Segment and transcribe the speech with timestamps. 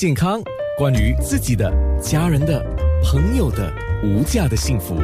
[0.00, 0.40] 健康，
[0.78, 2.64] 关于自己的、家人的、
[3.04, 3.70] 朋友的
[4.02, 4.96] 无价的幸福，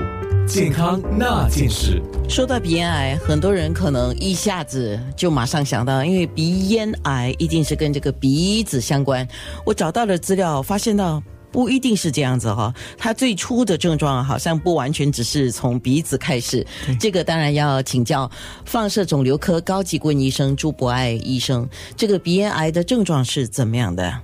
[0.49, 2.00] 健康那件事。
[2.30, 9.29] 说到鼻咽癌，很多人可能一下子就马上想到，因为鼻咽癌一定是跟这个鼻子相关。
[9.67, 11.23] 我找到了资料发现到。
[11.53, 16.67] 不一定是这样子哈，它最初的症状好像不完全只是从鼻子开始。
[17.01, 18.31] 这个当然要请教
[18.67, 21.67] 放射肿瘤科高级顾问医生朱博爱医生。
[21.97, 24.21] 这个鼻咽癌的症状是怎么样的？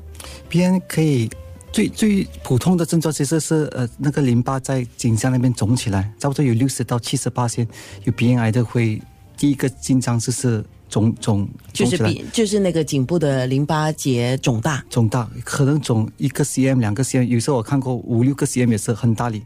[0.53, 1.31] 鼻炎可以
[1.73, 7.67] 最最普通的症状其实是呃那个淋巴在颈项那边肿起来，差不多有六十到七十八线
[8.05, 9.01] 有鼻咽癌的会
[9.35, 10.63] 第一个紧张就是。
[10.93, 19.43] 肿肿就是鼻就是那个颈部的淋巴结肿大，肿大可能肿一个 cm 两个 cm，有时候我看过五六个 cm 也是很大力，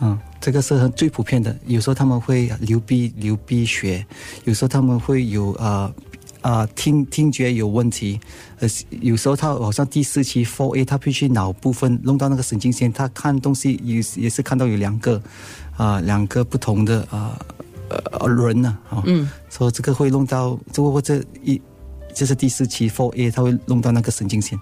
[0.00, 1.58] 嗯，这个是很最普遍的。
[1.66, 4.06] 有时候他们会流鼻流鼻血，
[4.44, 5.92] 有时候他们会有啊
[6.40, 8.20] 啊听听觉有问题，
[8.60, 8.68] 呃，
[9.00, 15.20] 有时候他好像第四期 four a 他必须脑部分弄到那个神经线，他看东西也也是看到有两个
[15.76, 17.38] 啊两个不同的啊。
[18.20, 18.76] 呃，人呢？
[18.90, 21.58] 啊，嗯，说这个会弄到，这个或者一，
[22.14, 24.60] 这是第四期 four A，他会弄到那个神经线。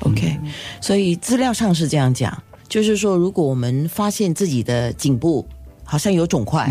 [0.00, 0.36] OK，
[0.80, 2.36] 所以资料上是这样讲，
[2.68, 5.46] 就是说，如果我们发现自己的颈部
[5.84, 6.68] 好像有肿块，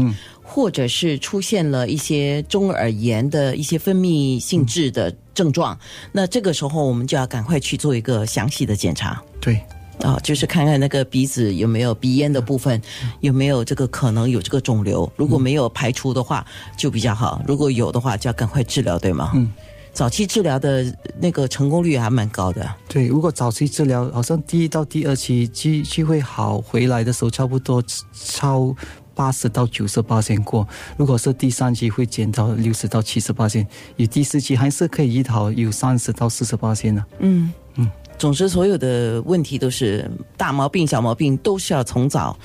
[0.54, 5.76] 或者是出现了一些中耳炎的一些分泌性质的症状，
[6.12, 9.20] 那这个时候我们就要赶快去做一个详细的检查。
[9.42, 9.60] 对。
[10.02, 12.82] 啊，就是看看那个鼻子有没有鼻咽的部分，
[13.22, 15.10] 有没有这个可能有这个肿瘤。
[15.16, 16.46] 如果没有排除的话，
[16.78, 19.32] 就比较好；如果有的话，就要赶快治疗，对吗？
[19.36, 19.50] 嗯，
[19.94, 20.84] 早期治疗的
[21.22, 22.68] 那个成功率还蛮高的。
[22.88, 27.82] 对，如果早期治疗，好像第一到第二期机机会好回来的时候，差不多
[28.12, 28.76] 超
[29.16, 30.68] 八十到九十八线过。
[30.98, 33.64] 如果是第三期，会减到六十到七十八线；
[33.98, 37.06] 有第四期，还是可以一套，有三十到四十八线呢。
[37.20, 37.90] 嗯嗯。
[38.18, 42.38] 总之，所有的问题都是大毛病、小毛病，都是要从早、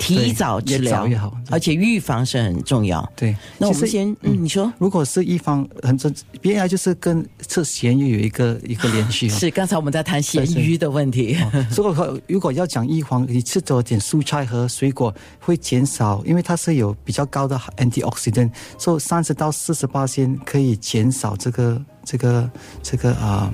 [0.00, 1.36] 提早治疗，越好。
[1.50, 3.06] 而且预防是很重要。
[3.14, 9.28] 对，那我们先，嗯，你说，如果是预防很重，鼻癌就是跟吃咸鱼有一个一个联系。
[9.30, 11.36] 是，刚才我们在谈咸鱼的问题。
[11.76, 22.50] 如果如果要讲预防，你吃多点蔬菜和水果会减少，因为它是有比较高的 antioxidant，所以三十到四十八先可以减少这个这个
[22.82, 23.52] 这个啊。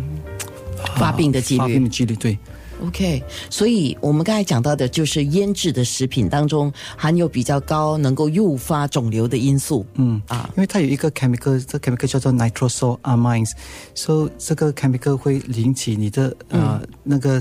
[0.96, 2.38] 发病的几率，发病的几率对。
[2.84, 9.84] OK，所以我们刚才讲到的就是腌制的食品当中含有比较高能够诱发肿瘤的因素。
[9.94, 13.52] 嗯啊，因为它有一个 chemical，这 chemical 叫做 nitrosamines，
[13.94, 17.40] 所以这个 chemical 会引起你的呃那个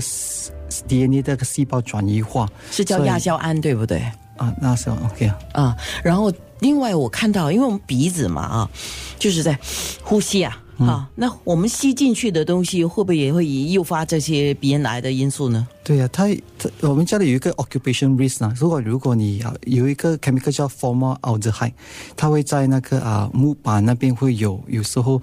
[0.88, 3.98] DNA 的个细胞转移化，是叫亚硝胺对不对？
[4.36, 5.38] 啊，那是 OK 啊。
[5.52, 8.70] 啊，然后另外我看到，因为我们鼻子嘛啊，
[9.18, 9.58] 就是在
[10.02, 10.62] 呼吸啊。
[10.78, 15.66] 好，那我们吸进去的东西会不会也会诱发这些鼻咽癌的因素呢？
[15.82, 16.28] 对呀，它
[16.58, 18.54] 它我们家里有一个 occupation risk 啊。
[18.58, 21.72] 如果如果你啊有一个 chemical 叫 formaldehyde，
[22.14, 25.20] 它会在那个啊木板那边会有，有时候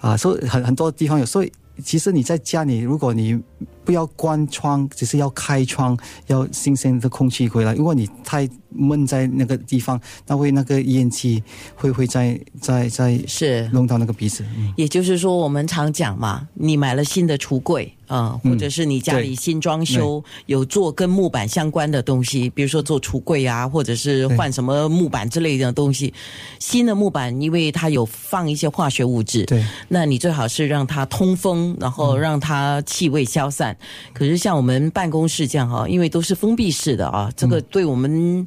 [0.00, 1.52] 啊，所以很很多地方有，所以
[1.84, 3.38] 其实你在家里，如果你
[3.84, 5.96] 不要关窗，只是要开窗，
[6.26, 7.74] 要新鲜的空气回来。
[7.74, 11.42] 如果你太闷在那个地方，那会那个烟气
[11.76, 14.44] 会会在在在是弄到那个鼻子。
[14.76, 26.12] 也就是说，我们常讲嘛，你买了新的橱柜啊，或者是你家里新装修，有做跟木板相关的东西，比如说做橱柜啊，或者是换什么木板之类的东西。
[26.58, 33.73] 新的木板，因为它有放一些化学物质，对，那你最好是让它通风，然后让它气味消散。
[34.12, 38.46] 可是像我们办公室这样哈，因为都是封闭式的啊，这个对我们。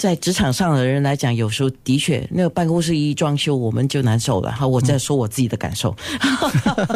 [0.00, 4.50] 在职场上的人来讲，有时候的确，那个办公室一装修，我们就难受了。
[4.50, 5.94] 哈，我在说我自己的感受，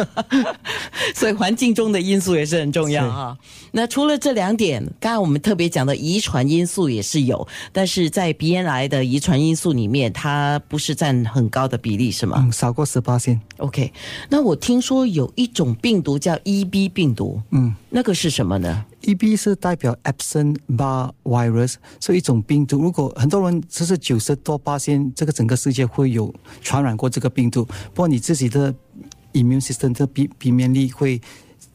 [1.15, 3.37] 所以环境中的因素也是很重要哈。
[3.73, 12.39] 那除了这两点，刚刚我们特别讲的遗传因素也是有，但是在鼻咽癌的遗传因素里面，它不是占很高的比例，是吗？
[12.39, 13.39] 嗯，少过十八线。
[13.59, 13.93] OK，
[14.31, 22.81] 那我听说有一种病毒叫 EB 病毒，嗯，那个是什么呢？EB 是代表 Epstein Barr virus，是一种病毒。
[22.81, 27.65] 如果很多人只是九十多八千，这个整个世界会有传染过这个病毒。
[27.65, 28.75] 不过你自己的
[29.35, 31.21] immune system 的鼻鼻免力会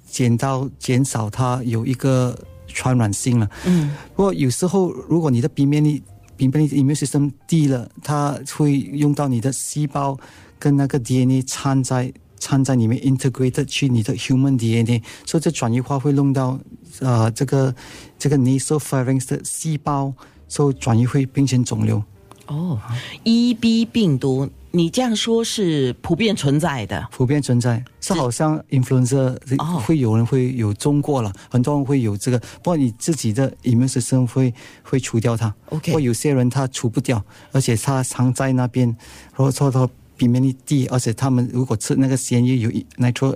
[0.09, 2.37] 减到减少，它有一个
[2.67, 3.49] 传染性了。
[3.65, 3.95] 嗯。
[4.15, 6.01] 不过有时候如果你的鼻免力
[6.35, 10.17] 鼻免力 immune system 低了，它会用到你的细胞
[10.57, 12.11] 跟那个 DNA 掺在。
[12.39, 16.59] 掺在里面 integrated 去你的 human DNA，所以这转移化会弄到
[16.99, 17.73] 呃，这个
[18.17, 20.13] 这个 nasopharynx 的细胞，
[20.47, 22.03] 所以转移会变成肿瘤。
[22.47, 22.79] 哦
[23.25, 29.79] ，EB 病毒你这样说是普遍存在的，普遍存在，是好像 influenza 哦。
[29.85, 34.51] 会有人会有中过了，很多人会有这个，不过你自己的 immune system 会
[34.81, 35.53] 会除掉它。
[35.69, 39.87] OK 或有些人他除不掉，而且他藏在那边，然后说他
[40.19, 43.33] 避免力低，而且他们如果吃那个咸鱼有 nitro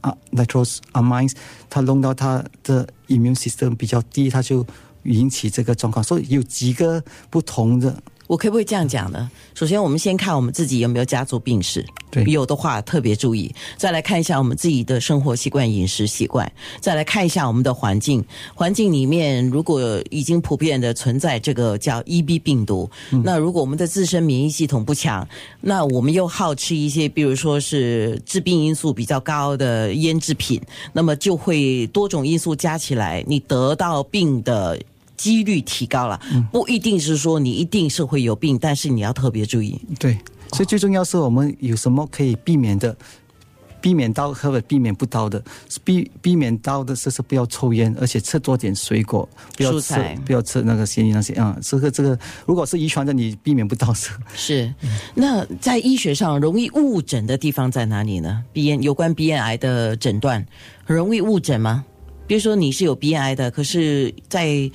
[0.00, 1.32] 啊 nitrosamines，
[1.68, 4.64] 它弄到他的 immune system 比较低，它就
[5.02, 6.02] 引起这个状况。
[6.02, 8.00] 所以有几个不同的，
[8.32, 9.30] 我可不可以这样讲呢？
[9.52, 13.54] 首先，我们先看我们自己有没有家族病史，对有的话特别注意。
[13.76, 16.50] 再来看一下我们自己的生活习惯、饮食习惯，
[16.80, 18.24] 再来看一下我们的环境。
[18.54, 22.90] 环境里面如果已经普遍的存在这个叫 EB 病毒，
[23.22, 25.28] 那如果我们的自身免疫系统不强，
[25.60, 30.58] 那我们又好吃一些，比如说是致病因素比较高的腌制品，
[30.94, 34.80] 那么就会多种因素加起来，你得到病的。
[35.16, 36.20] 几率提高了，
[36.50, 39.80] 不一定是说你一定是会有病，但是你要特别注意。
[39.98, 40.18] 对，
[40.52, 42.96] 所以最重要是我们有什么可以避免的。
[43.82, 45.42] 避免到或者避免不到的，
[45.82, 52.16] 避避免到的是是不要抽烟，而且吃多点水果，不要吃不要吃那个咸鱼那些啊、这个这个，
[52.46, 54.10] 如果是遗传的，你避免不到是。
[54.36, 54.72] 是，
[55.16, 58.44] 那在医学上容易误诊的地方在哪里呢？
[58.52, 60.46] 鼻咽有关鼻咽癌的诊断
[60.84, 61.84] 很容易误诊吗？
[62.26, 64.70] 比如说你是有鼻咽癌的，可是在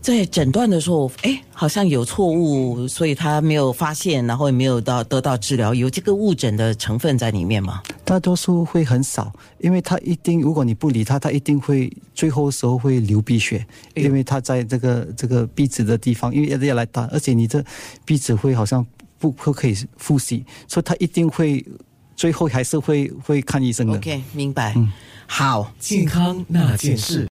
[0.00, 7.80] 在诊断的时候，哎，好像有错误，所以他没有发现，然后也没有到得到治疗，有这个误诊的成分在里面吗？
[8.04, 13.64] 大多数会很少，因为他一定，如果你不理他，他一定会最后时候会流鼻血，
[13.94, 17.64] 因为他在这个这个鼻子的地方，因为要要来打，而且你的
[18.04, 18.84] 鼻子会好像
[19.20, 21.64] 不不可以呼吸，所以他一定会
[22.16, 23.96] 最后还是会会看医生的。
[23.98, 24.74] OK，明白。
[25.26, 25.72] 好。
[25.78, 27.20] 健康那件事。